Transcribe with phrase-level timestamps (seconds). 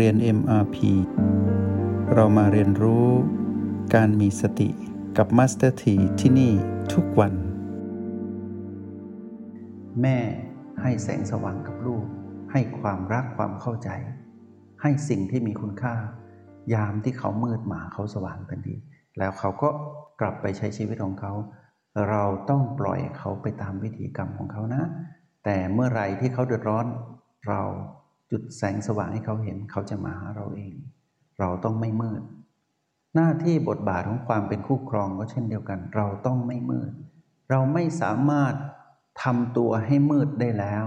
[0.00, 0.76] เรียน MRP
[2.14, 3.08] เรามาเรียนรู้
[3.94, 4.68] การมีสติ
[5.16, 6.52] กับ Master T ที่ที่นี่
[6.92, 7.32] ทุกวัน
[10.00, 10.18] แม่
[10.82, 12.04] ให้แสงสว่างกับลูก
[12.52, 13.88] ให้ความรักความเข้าใจ
[14.82, 15.94] ให้สิ่งที่มีคุณค่า
[16.74, 18.76] ยามที่เขามืดหมาเขาสว่างทันที
[19.18, 19.68] แล้วเขาก็
[20.20, 21.32] กลับไปใช้ชีวิตของเขา
[22.08, 24.84] เราต้องปล่อยเขาไปตามวิธีกรรมของเขานะ
[25.44, 26.86] แต่เมื่อไรที่เขาเดือดร้อน
[27.48, 27.62] เรา
[28.30, 30.74] จุดแสงสว่างให้เขาเห็นเขาจะมาหาเราเอง
[31.38, 32.22] เราต้องไม่มืด
[33.14, 36.92] หน้าที่บทบาทของความเป็นคู่ครองก็เช่นเดียวกัน เราต้องไม่มืด
[37.50, 38.54] เราไม่สามารถ
[39.22, 40.86] ทำตัวให้มืดได้แล้ว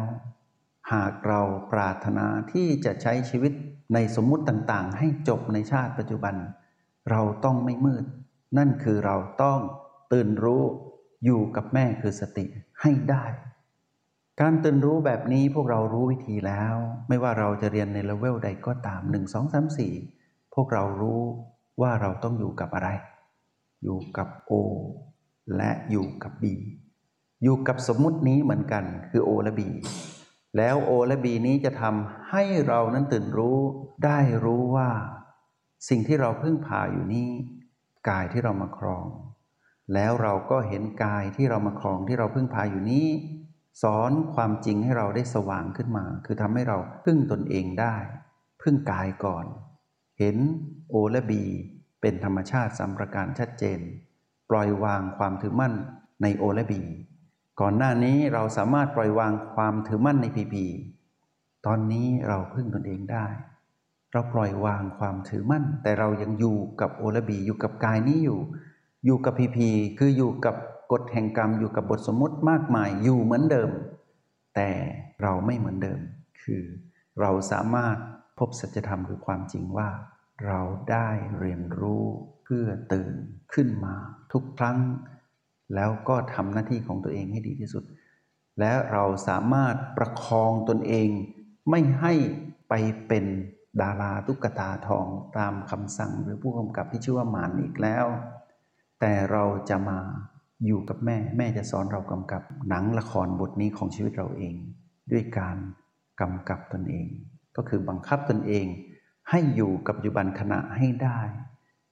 [0.94, 1.42] หากเรา
[1.72, 3.54] ปรารถนาที่จะใช้ชีวิต
[3.94, 6.36] ในสมมุติต่างๆ ให้จบในชาติปัจจุบัน
[7.12, 8.06] เราต้องไม่มืด
[8.58, 9.60] นั่นคือเราต้อง
[10.12, 10.64] ตื่นรู้
[11.26, 12.46] อยู่กับแม่คือสติ
[12.82, 13.26] ให้ได้
[14.42, 16.76] การตื่นรู้แบบนี้พวกเรารู้วิธีแล้ว
[17.08, 21.22] ไม่ว่าเราจะเรียนในเลเวลใดก็ตาม 1 2 3 4 พวกเรารู้
[21.82, 22.90] ว่าเราต้องอยู่กับอะไร
[23.84, 24.54] อยู่กับ O
[25.58, 26.46] และอยู่กับ B
[27.44, 29.62] อยู่กับสมมุตินี้เหมือนกันคือ O และ B
[30.58, 33.58] แล้ว O และ B นี้จะทำให้เรานั้นตื่นรู้
[34.06, 34.90] ได้รู้ว่า
[35.90, 37.30] สิ่งที่เราเพึ่งพาอยู่นี้
[38.10, 39.08] กายที่เรามาครอง
[39.94, 43.08] แล้วเราก็เห็นกายที่เรามาครองที่เราเพึ่งพาอยู่นี้
[43.82, 47.96] สอนความจริงให้เราได้สว่างขึ้นมา คือทำให้เราพึ่งตนเองได้
[48.62, 49.46] พึ่งกายก่อน
[50.20, 50.38] เห็น
[50.90, 51.44] โอและบี
[52.02, 53.80] เป็นธรรมชาติสามประการชัดเจน
[54.50, 55.74] ปล่อยวางความถือมั่น
[56.22, 56.82] ในโอและบี
[57.60, 60.66] ก่อนหน้านี้เราสามารถปล่อยวางความถือมั่นในพีพี
[61.66, 63.26] ตอนนี้เราพึ่งตนเองได้
[64.12, 68.40] เราปล่อยวางความถือมั่น แต่เรายังอยู่กับโอและบีอยู่กับกายนี้อยู่
[69.06, 70.56] อยู่กับพีพีคืออยู่กับ
[70.92, 73.72] กฎแห่งกรรมอยู่กับบทสมมติมากมายอยู่เหมือนเดิม
[74.56, 74.72] แต่
[75.22, 76.00] เราไม่เหมือนเดิม
[76.42, 76.64] คือ
[77.22, 77.98] เราสามารถ
[78.40, 79.90] พบสัจธรรมคือความจริงว่า
[80.48, 80.62] เรา
[80.92, 82.04] ได้เรียนรู้
[82.44, 83.14] เพื่อตื่น
[83.54, 83.96] ขึ้นมา
[84.34, 84.78] ทุกครั้ง
[85.76, 87.84] แล้วก็ทำหน้าที่ของตัวเองให้ดีที่สุด
[88.60, 91.10] และเราสามารถประคองตนเอง
[91.70, 92.14] ไม่ให้
[92.70, 92.74] ไป
[93.08, 93.26] เป็น
[93.82, 95.08] ดาราตุ๊กตาทอง
[95.38, 98.06] ตามคำสั่งหรือผู้กำกับที่ชื่อว่าหมานอีกแล้ว
[99.00, 100.00] แต่เราจะมา
[100.66, 104.56] อยู่กับแม่แม่จะสอนเรากำกับ หนังละครบทนี้ของชีวิตเราเอง
[105.12, 105.58] ด้วยการ
[106.22, 107.08] กำกับตนเอง
[107.56, 108.66] ก็คือบังคับตนเอง
[109.30, 111.20] ให้อยู่กับปัจจุบันขณะให้ได้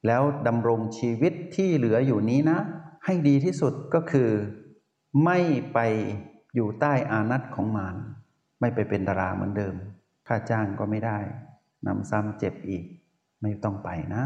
[0.08, 2.60] แล้วดำรงชีวิตที่เหลืออยู่นี้นะ
[3.06, 4.30] ให้ดีที่สุดก็คือ
[5.26, 5.40] ไม่
[5.74, 5.80] ไป
[6.56, 7.96] อยู่ใต้อานัตของมาร
[8.60, 9.76] ไม่ไปเป็นดาราเหมือนเดิม
[10.28, 11.18] ค่าจ้างก็ไม่ได้
[11.88, 12.84] นำซ้ำเจ็บอีก
[13.42, 14.24] ไม่ต้องไปนะ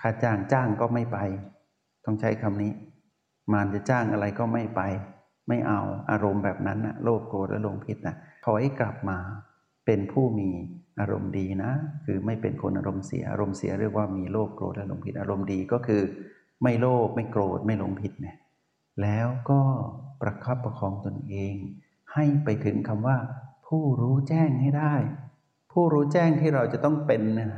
[0.00, 1.18] ค่าจ้างจ้างก็ไม่ไป
[2.04, 2.72] ต้องใช้คำนี้
[3.52, 4.80] มารจะจ้างอะไรก็ไม่ไป
[5.48, 9.18] ไม่เอาอารมณ์แบบนั้นนะโลภโกรธและลงพิษนะถอยกลับมา
[9.86, 10.50] เป็นผู้มี
[11.00, 11.70] อารมณ์ดีนะ
[12.04, 16.02] คือไม่เป็นคนอารมณ์เสียอารมณ์เสียเรียกว่ามีโลภโกรธและลงผิดอารมณ์ดีก็คือ
[16.62, 18.36] ไม่โลภไม่โกรธไม่หลงผิดเนี่ย
[19.02, 19.60] แล้วก็
[20.20, 21.54] ประคับประคองตนเอง
[22.14, 23.16] ให้ไปถึงคำว่า
[23.66, 24.94] ผู้รู้แจ้งให้ได้
[25.72, 27.48] ผู้รู้แจ้งที่เราจะต้องเป็นนี่ย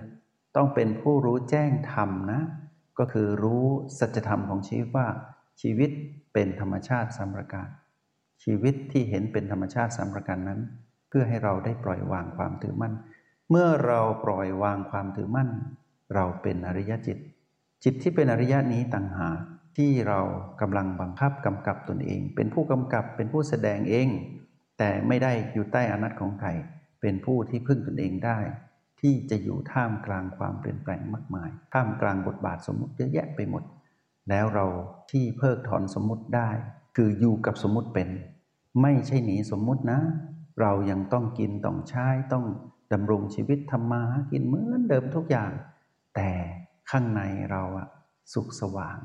[0.56, 2.42] ต้องเป็นผู้รู้แจ้งธรรมนะ
[2.98, 3.64] ก็คือรู้
[3.98, 5.06] สัจธรรมของชีวิตว่า
[5.60, 5.90] ชีวิต
[6.32, 7.68] เป็นธรรมชาติสามประการ
[8.42, 10.60] ชีวิตที่เห็นเป็นธรรมชาติสามประการนั้น
[11.08, 12.94] เพื่อให้เราได้ปล่อยวางความถือมั่น
[13.50, 15.48] เมื่อเราปล่อยวางความถือมั่น
[16.14, 17.18] เราเป็นอริยจิต
[17.84, 19.38] จิตที่เป็นอริยะนี้ต่างหาก
[19.76, 20.20] ที่เรา
[20.60, 24.08] กำลังบังคับกำกับตนเอง เป็นผู้กำกับเป็นผู้แสดงเอง
[24.78, 26.48] แต่ไม่ได้อยู่ใต้อนัตของใคร
[27.00, 28.38] เป็นผู้ที่พึ่งตนเองได้
[29.00, 33.62] ที่จะอยู่ท่ามกลางความเปลี่ยนแปลงมากมาย ท่ามกลางบทบาทสมมติเยอะแยะไปหมด
[34.28, 34.66] แล้วเรา
[35.10, 36.50] ที่เพิกถอนสมมุติได้
[36.96, 38.08] คืออยู่กับสมมุติเป็น
[38.82, 40.00] ไม่ใช่หนีสมมุตินะ
[40.60, 42.44] เรายังต้องกินต้องใช้ต้อง
[42.92, 45.52] ดำรงชีวิตทำมาหากินเหมือนเดิมทุกอย่าง
[46.14, 46.30] แต่
[46.90, 47.88] ข้างในเราอะ
[48.32, 48.98] สุขสว่าง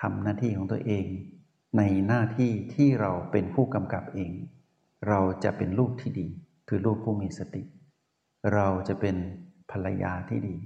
[0.00, 1.06] ทำหน้าที่ของตัวเอง
[1.78, 4.32] ในหน้าที่ที่เราเป็นผู้กำกับเอง
[5.08, 6.28] เราจะเป็นลูกที่ดี
[6.68, 7.62] คือลูกผู้มีสติ
[8.54, 9.16] เราจะเป็น
[9.70, 10.56] ภรรยาที่ดี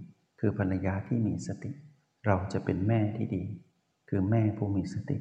[0.41, 1.71] คือภรรยาที่มีสติ
[2.27, 3.43] เราจะเป็นแม่ที่ดี
[4.09, 5.19] คือแม่ผู้มีสติ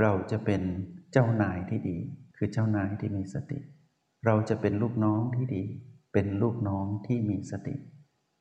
[0.00, 0.62] เราจะเป็น
[1.12, 1.98] เจ้านายที่ดี
[2.36, 3.58] คือเจ้านายที่มีสติ
[4.26, 5.64] เราจะเป็นลูกน้องที่ดี
[6.12, 7.74] เป็นลูกน้องที่มีสติ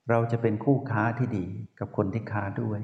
[0.09, 1.45] เราจะเป็นคู่ค้าที่ดี
[1.79, 2.81] กับคนที่ค้าด้วย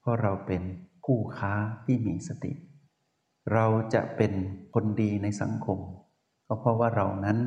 [0.00, 0.62] เพราะเราเป็น
[1.06, 1.52] คู่ค้า
[1.86, 2.52] ที่มีสติ
[3.52, 4.32] เราจะเป็น
[4.74, 5.78] คนดีในสังคม
[6.46, 7.38] ก็เพราะว่าเรานั้น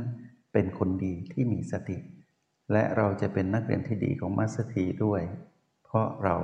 [0.54, 1.98] เป็นคนดีที่มีสติ
[2.72, 5.22] และเราจะเป็นนักเรียนที่ดีของมัสถีด้วย
[5.84, 6.36] เพราะเรา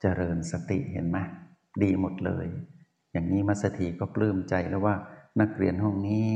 [0.00, 1.18] เจริญสติเห็นไหม
[1.82, 2.46] ดีหมดเลย
[3.12, 4.94] อย่างนี้มัสถีก็ปลื้มใจแล้วว่า
[5.40, 6.34] นักเรียนห้องนี้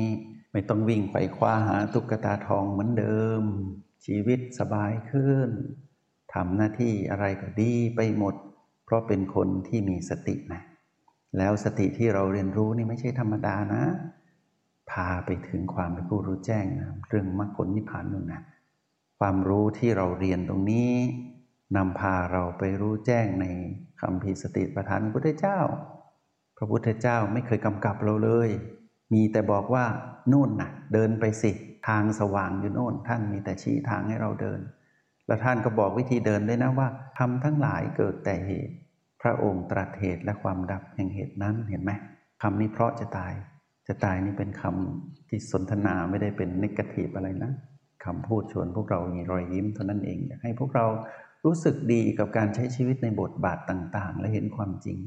[0.53, 3.43] ไม่ต้องวิ่งไขว่คว้าหาตุ๊กตาทองเหมือนเดิม
[4.06, 5.50] ชีวิตสบายขึ้น
[6.35, 8.35] ทำหน้าที่อะไรก็ดีไปหมด
[8.85, 10.62] เพราะเป็นคนที่มีสตินะ
[11.39, 13.83] แล้วสติที่เราเรียนรู้นี่ไม่ใช่ธรรมดานะ
[14.91, 18.43] พาไปถึงความเป็นผู้รู้แจ้งนะเรื่องมรรคผลนิพพานนู่นนะ
[19.19, 20.93] ความรู้ที่เราเรียนตรงนี้
[21.77, 23.47] นำพาเราไปรู้แจ้งใน
[24.01, 25.59] คำพีสติปัฏฐานพระพุทธเจ้า
[26.57, 28.51] พระพุทธเจ้าไม่เคยกำกับเราเลย
[29.13, 29.85] มีแต่บอกว่า
[30.33, 31.53] นู่นนะ่ะ เดินไปสิ
[31.89, 34.61] ทางสว่างอยู่โน่น ท่านมีแต่ชี้ทางให้เราเดิน
[35.27, 36.89] และท่านก็บอกวิธีเดินด้วยนะว่า
[37.19, 38.75] ทำทั้งหลายเกิดแต่เหตุ
[39.23, 41.93] พระองค์ตรัสเหตุและความดับแห่งเหตุนั้นเห็นไหม
[42.43, 43.33] คำนี้เพราะจะตาย
[43.89, 47.53] จะตายนี่เป็นคำที่สนทนาไม่ได้เป็นนิกทีฟอะไรนะ
[48.05, 50.87] คำพูดชวนพวกเรามีรอยยิ้มเท่านั้นเองอยากให้พวกเรา
[51.44, 54.99] รู้สึกดีกับการใช้ชีวิตในบทบาทต่าง ๆ และเห็นความจริง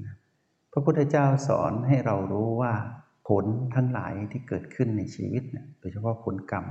[0.72, 2.74] พระพุทธเจ้าสอนให้เรารู้ว่า
[3.30, 3.46] ผล
[3.76, 6.66] ทั้งหลายที่เกิดขึ้นในชีวิตเนี่ยโดยเฉพาะผลกรรม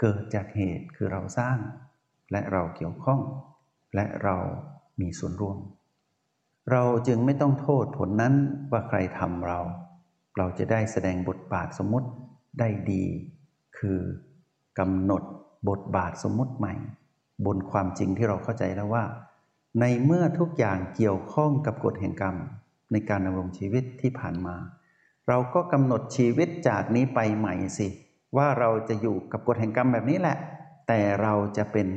[0.00, 1.58] เกิดจากเหตุคือเราสร้าง
[2.32, 3.20] และเราเกี่ยวข้อง
[3.94, 4.36] และเรา
[5.00, 5.58] มีส่วนร่วม
[6.72, 8.34] เราจึงไม่ต้องโทษผลนั้น
[8.70, 9.60] ว่าใครทำเรา
[10.36, 12.08] เราจะได้แสดงบทบาทสมมติ
[12.58, 13.04] ได้ดี
[13.78, 14.00] คือ
[14.78, 15.22] กำหนด
[15.68, 16.74] บทบาทสมมติใหม่
[17.46, 19.04] บนความจริงที่เราเข้าใจแล้วว่า
[19.80, 22.36] ในเมื่อทุกอย่างเกี่ยวข้องกับกฎแห่งกรรม
[22.92, 24.56] ในการดำรงชีวิตที่ผ่านมา
[25.28, 27.88] เราก็กำหนดชีวิตจากนี้ไปใหม่สิ
[28.36, 30.36] ว่าเราจะอยู่กับกฎแห่งกรรมแบบนี้แหละ
[30.88, 31.88] แต่เราจะเป็น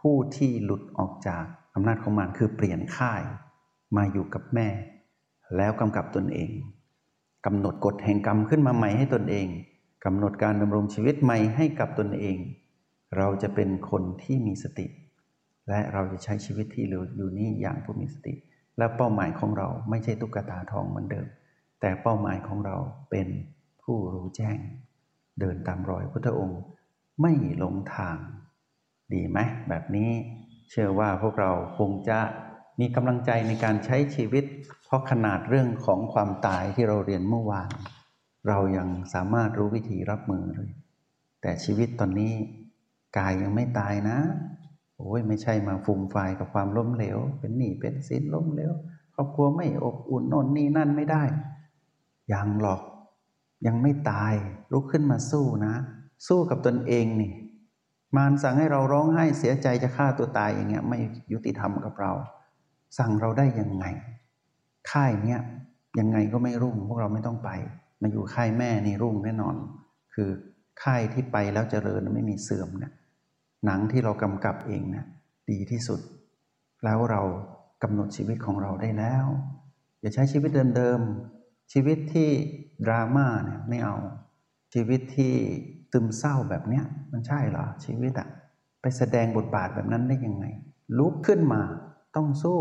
[0.00, 1.44] ผู้ที่หลุดออกจาก
[1.74, 3.22] อำนาจของมันคือเปลี่ยนค่าย
[3.96, 4.68] มาอยู่กับแม่
[5.56, 6.50] แล้วกำกับตนเอง
[7.46, 9.46] กำหนดกฎแห่งกรรมขึ้นมาใหม่ให้ตนเอง
[10.04, 12.36] กำหนดการดำรงชีวิตใหม่ให้กับตนเอง
[13.16, 14.86] เราจะเป็นคนที่มีสติ
[15.68, 18.34] และเราจะใช้ชีวิตที่เหลืออยู่นี้อย่างผู้มีสติ
[18.78, 21.26] และเป้าหมายของเราไม่ใช่ตุ๊กตาทองเหมือนเดิม
[21.80, 22.76] แต่เป้าหมายของเรา
[23.10, 23.28] เป็น
[23.82, 24.58] ผู้รู้แจ้ง
[25.40, 26.60] เดินตามรอยพุทธองค์
[27.20, 28.18] ไม่หลงทาง
[29.12, 29.38] ดีไหม
[29.68, 30.10] แบบนี้
[30.70, 32.18] เชื่อว่าพวกเราคงจะ
[32.80, 34.44] มีกำลังใจในการใช้ชีวิต
[34.84, 37.70] เพราะขนาดเรื่องของความตายที่เราเรียนเมื่อวาน
[38.48, 40.70] เรายังสามารถรู้วิธีรับมือเลย
[41.42, 42.32] แต่ชีวิตตอนนี้
[43.16, 44.18] กายยังไม่ตายนะ
[44.96, 48.72] โอ้ยไม่ใช่มาฟุ่มไฟกับความล้มเหลว เป็นหนี้เป็นสินล้มเหลว
[49.14, 51.24] ครอบครัวไม่อบอุ่นโน่นนี่นั่นไม่ได้
[52.32, 52.80] ยังหรอก
[53.66, 54.34] ยังไม่ตาย
[54.72, 55.74] ลุกขึ้นมาสู้นะ
[56.26, 57.32] สู้กับตนเองนี่
[58.16, 60.98] มารสั่งให้เราร้องไห้เสียใจจะฆ่าตัวตายอย่างเงี้ยไม่
[61.32, 62.12] ยุติธรรมกับเรา
[62.98, 63.84] สั่งเราได้ยังไง
[64.90, 65.40] ค่ายเนี้ย
[65.98, 67.50] ยังไงก็ไม่รุ่ง พวกเราไม่ต้องไป
[68.00, 69.56] มาอยู่ค่ายแม่นี่รุ่งแน่นอน
[70.14, 70.28] คือ
[70.82, 72.92] ค่ายที่ไปแล้วเจริญไม่มีเสื่อมเนะ
[73.64, 75.04] หนังที่เรากำกับเองนะ
[75.50, 76.00] ดีที่สุด
[76.84, 77.22] แล้วเรา
[77.82, 79.26] กำหนดชีวิตของเราได้แล้ว
[80.00, 82.30] อย่าใช้ชีวิตเดิมๆ ชีวิตที่
[82.86, 83.96] ดราม่าเนี่ยไม่เอา
[84.74, 85.34] ชีวิตที่
[85.92, 88.28] ตึมเศร้าแบบเนี้ยมันใช่เหรอชีวิตอะ
[88.80, 90.44] ไปแสดงบทบาทแบบนั้นได้ยังไง
[90.98, 91.62] ลุกขึ้นมา
[92.16, 92.60] ต้องสู้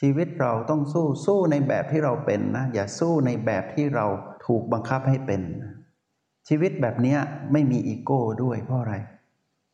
[0.00, 4.06] ชีวิตเราต้องสู้สู้ในแบบที่เราเป็นนะอย่าสู้ในแบบที่เรา
[4.46, 5.42] ถูกบังคับให้เป็น
[6.48, 7.16] ชีวิตแบบนี้
[7.52, 8.94] ไม่มีอีโก้ด้วยเพราะอะไร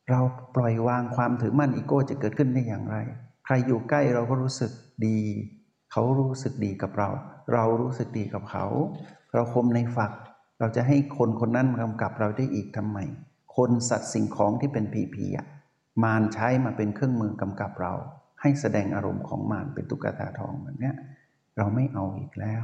[0.09, 0.19] เรา
[0.55, 2.97] ปล่อยวางความถือมั่นอีโก้จะเกิดขึ้นได้อย่างไร
[3.45, 4.71] ใครอยู่ใกล้เราก็รู้สึก
[5.07, 5.19] ดี
[5.91, 7.09] เขารู้สึกดีกับเรา
[7.53, 8.65] เรารู้สึกดีกับเขา
[9.33, 10.11] เราคมในฝัก
[10.59, 12.97] เราจะให้คนคนนั้นกำกับเราได้อีกทำไม
[13.55, 15.47] คนสัตว์สิ่งของที่เป็นผีผีอะ
[16.03, 17.93] มารใช้มาเป็นเครื่องมือกำกับเรา
[18.41, 20.91] ให้แสดงอารมณ์ของมารเป็นตุ๊กตาทองแบบนี้
[21.57, 22.63] เราไม่เอาอีกแล้ว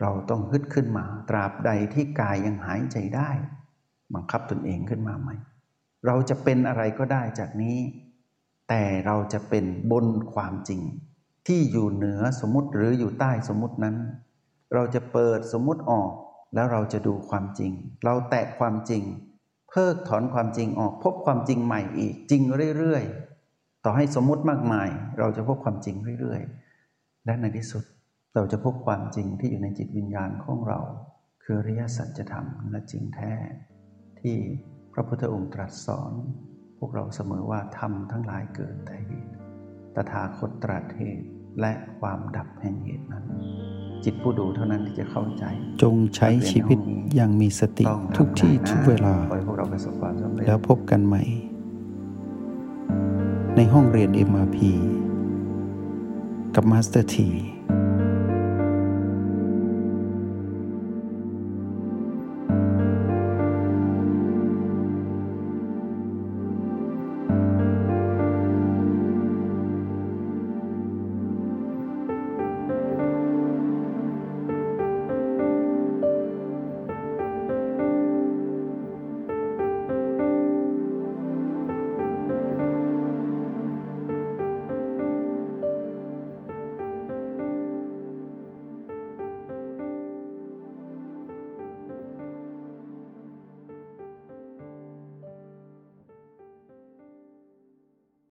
[0.00, 3.30] เราต้องฮึดขึ้นมา ตราบใดที่กายยังหายใจได้
[4.14, 5.36] บังคับตนเองขึ้นมาใหม่
[6.06, 7.78] เราจะเป็นอะไรก็ได้จากนี้
[8.68, 10.80] แต่เราจะเป็นบนความจริง
[11.46, 13.96] ที่อยู่เหนือสมมติหรืออยู่ใต้สมมตินั้น
[14.74, 16.10] เราจะเปิดสมมติออก
[16.54, 17.72] แล้วเราจะดูความจริง
[18.04, 19.02] เราแตะความจริง
[19.70, 22.42] เพิกถอนความจริงออก พบความจริงใหม่อีกจริง
[22.78, 27.84] เรื่อยๆ ต่อให้สมมติมากมาย เราจะพบความจริงเรื่อยๆ และในที่สุด
[28.34, 30.80] เราจะพบความจริงที่อยู่ในจิตวิญญาณของเรา
[31.42, 33.32] คือริยสัจธรรมและจริงแท้
[34.20, 34.36] ที่
[34.94, 36.12] พระพุทธองค์ตรัสสอน
[36.78, 39.32] พวกเราเสมอว่าธรรมทั้งหลายเกิดแต่เหตุ
[39.94, 41.26] ตถาคตตรัสเหตุ
[41.60, 43.24] และความดับแห่งเหตุนั้น
[44.04, 45.44] จิตผู้ดูเท่านั้นที่จะเข้าใจ
[45.82, 46.78] จงใช้ชีวิต
[47.14, 47.84] อย่างมีสติ
[48.16, 49.14] ทุกที่ทุกเวลา
[50.46, 51.22] แล้วพบกันใหม่
[53.56, 54.58] ในห้องเรียน MRP
[56.54, 57.28] กับมาสเตอร์ที